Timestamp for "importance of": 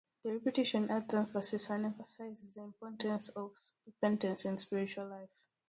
2.61-3.55